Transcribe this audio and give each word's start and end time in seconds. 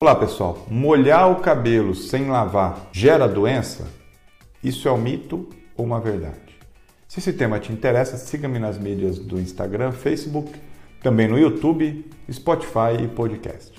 Olá 0.00 0.14
pessoal, 0.14 0.64
molhar 0.70 1.28
o 1.28 1.40
cabelo 1.40 1.92
sem 1.92 2.28
lavar 2.28 2.88
gera 2.92 3.26
doença? 3.26 3.88
Isso 4.62 4.86
é 4.86 4.92
um 4.92 4.96
mito 4.96 5.48
ou 5.76 5.84
uma 5.84 5.98
verdade? 5.98 6.56
Se 7.08 7.18
esse 7.18 7.32
tema 7.32 7.58
te 7.58 7.72
interessa, 7.72 8.16
siga-me 8.16 8.60
nas 8.60 8.78
mídias 8.78 9.18
do 9.18 9.40
Instagram, 9.40 9.90
Facebook, 9.90 10.52
também 11.02 11.26
no 11.26 11.36
YouTube, 11.36 12.08
Spotify 12.30 13.02
e 13.02 13.08
podcast. 13.08 13.72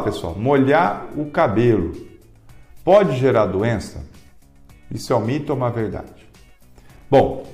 Pessoal, 0.00 0.34
molhar 0.36 1.08
o 1.16 1.26
cabelo 1.26 1.92
pode 2.84 3.16
gerar 3.16 3.46
doença? 3.46 4.04
Isso 4.90 5.12
é 5.12 5.16
um 5.16 5.20
mito 5.20 5.52
ou 5.52 5.58
uma 5.58 5.70
verdade? 5.70 6.26
Bom, 7.10 7.46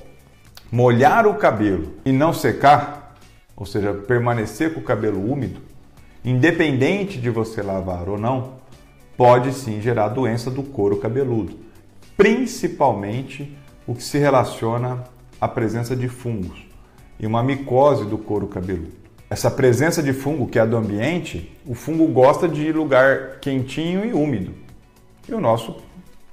molhar 0.71 1.27
o 1.27 1.35
cabelo 1.35 1.93
e 2.05 2.11
não 2.11 2.33
secar, 2.33 3.15
ou 3.55 3.65
seja, 3.65 3.93
permanecer 3.93 4.73
com 4.73 4.79
o 4.79 4.83
cabelo 4.83 5.31
úmido, 5.31 5.61
independente 6.23 7.19
de 7.19 7.29
você 7.29 7.61
lavar 7.61 8.07
ou 8.07 8.17
não, 8.17 8.55
pode 9.17 9.53
sim 9.53 9.81
gerar 9.81 10.09
doença 10.09 10.49
do 10.49 10.63
couro 10.63 10.97
cabeludo, 10.97 11.57
principalmente 12.15 13.57
o 13.85 13.95
que 13.95 14.03
se 14.03 14.17
relaciona 14.17 15.03
à 15.39 15.47
presença 15.47 15.95
de 15.95 16.07
fungos 16.07 16.65
e 17.19 17.25
uma 17.25 17.43
micose 17.43 18.05
do 18.05 18.17
couro 18.17 18.47
cabeludo 18.47 19.00
essa 19.31 19.49
presença 19.49 20.03
de 20.03 20.11
fungo 20.11 20.45
que 20.45 20.59
é 20.59 20.65
do 20.65 20.75
ambiente, 20.75 21.57
o 21.65 21.73
fungo 21.73 22.05
gosta 22.07 22.49
de 22.49 22.69
lugar 22.73 23.39
quentinho 23.39 24.03
e 24.03 24.11
úmido. 24.11 24.51
E 25.25 25.33
o 25.33 25.39
nosso, 25.39 25.77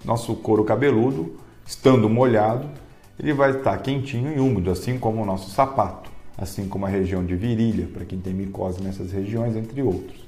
nosso 0.05 0.35
couro 0.35 0.65
cabeludo, 0.65 1.37
estando 1.65 2.09
molhado, 2.09 2.69
ele 3.17 3.33
vai 3.33 3.53
estar 3.53 3.79
quentinho 3.79 4.37
e 4.37 4.41
úmido, 4.41 4.69
assim 4.73 4.99
como 4.99 5.23
o 5.23 5.25
nosso 5.25 5.49
sapato, 5.51 6.11
assim 6.37 6.67
como 6.67 6.87
a 6.87 6.89
região 6.89 7.25
de 7.25 7.37
virilha, 7.37 7.87
para 7.87 8.05
quem 8.05 8.19
tem 8.19 8.35
micose 8.35 8.83
nessas 8.83 9.13
regiões, 9.13 9.55
entre 9.55 9.81
outros. 9.81 10.27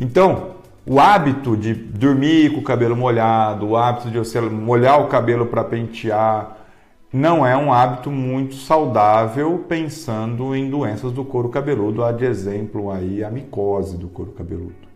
Então, 0.00 0.56
o 0.84 0.98
hábito 0.98 1.56
de 1.56 1.74
dormir 1.74 2.54
com 2.54 2.58
o 2.58 2.64
cabelo 2.64 2.96
molhado, 2.96 3.68
o 3.68 3.76
hábito 3.76 4.10
de 4.10 4.18
você 4.18 4.40
molhar 4.40 5.00
o 5.00 5.06
cabelo 5.06 5.46
para 5.46 5.62
pentear, 5.62 6.57
não 7.12 7.46
é 7.46 7.56
um 7.56 7.72
hábito 7.72 8.10
muito 8.10 8.54
saudável 8.56 9.64
pensando 9.66 10.54
em 10.54 10.68
doenças 10.68 11.10
do 11.10 11.24
couro 11.24 11.48
cabeludo, 11.48 12.04
há 12.04 12.12
de 12.12 12.26
exemplo 12.26 12.90
aí 12.90 13.24
a 13.24 13.30
micose 13.30 13.96
do 13.96 14.08
couro 14.08 14.32
cabeludo. 14.32 14.88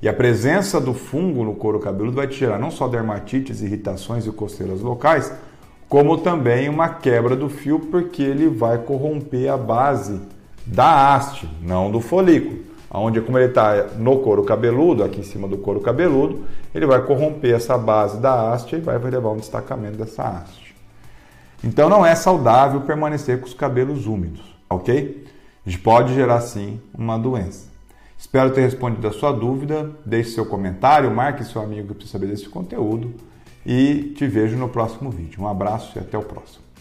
E 0.00 0.08
a 0.08 0.12
presença 0.12 0.80
do 0.80 0.94
fungo 0.94 1.44
no 1.44 1.54
couro 1.54 1.80
cabeludo 1.80 2.16
vai 2.16 2.28
te 2.28 2.36
gerar 2.36 2.58
não 2.58 2.70
só 2.70 2.86
dermatites, 2.86 3.60
irritações 3.60 4.26
e 4.26 4.30
coceiras 4.30 4.80
locais, 4.80 5.32
como 5.88 6.18
também 6.18 6.68
uma 6.68 6.88
quebra 6.88 7.34
do 7.34 7.48
fio, 7.48 7.78
porque 7.78 8.22
ele 8.22 8.48
vai 8.48 8.78
corromper 8.78 9.52
a 9.52 9.56
base 9.56 10.20
da 10.64 11.14
haste, 11.14 11.48
não 11.60 11.90
do 11.90 12.00
folículo. 12.00 12.60
Onde, 12.90 13.20
como 13.20 13.38
ele 13.38 13.48
está 13.48 13.88
no 13.96 14.18
couro 14.18 14.44
cabeludo, 14.44 15.02
aqui 15.02 15.20
em 15.20 15.24
cima 15.24 15.48
do 15.48 15.56
couro 15.56 15.80
cabeludo, 15.80 16.44
ele 16.74 16.86
vai 16.86 17.02
corromper 17.02 17.54
essa 17.54 17.76
base 17.76 18.18
da 18.18 18.52
haste 18.52 18.76
e 18.76 18.80
vai 18.80 18.98
levar 18.98 19.30
um 19.30 19.36
destacamento 19.36 19.96
dessa 19.96 20.22
haste. 20.22 20.74
Então 21.64 21.88
não 21.88 22.04
é 22.04 22.14
saudável 22.14 22.80
permanecer 22.80 23.38
com 23.40 23.46
os 23.46 23.54
cabelos 23.54 24.06
úmidos, 24.06 24.42
ok? 24.68 25.26
Pode 25.82 26.14
gerar 26.14 26.40
sim 26.40 26.80
uma 26.96 27.16
doença. 27.16 27.70
Espero 28.18 28.52
ter 28.52 28.62
respondido 28.62 29.06
a 29.06 29.12
sua 29.12 29.32
dúvida. 29.32 29.90
Deixe 30.04 30.30
seu 30.30 30.46
comentário, 30.46 31.10
marque 31.10 31.44
seu 31.44 31.62
amigo 31.62 31.88
que 31.88 31.94
precisa 31.94 32.12
saber 32.12 32.26
desse 32.26 32.48
conteúdo 32.48 33.14
e 33.64 34.12
te 34.16 34.26
vejo 34.26 34.56
no 34.56 34.68
próximo 34.68 35.10
vídeo. 35.10 35.42
Um 35.42 35.48
abraço 35.48 35.96
e 35.96 36.00
até 36.00 36.18
o 36.18 36.22
próximo. 36.22 36.71